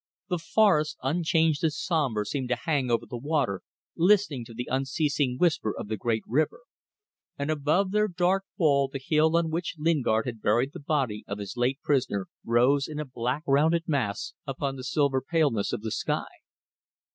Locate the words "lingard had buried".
9.77-10.73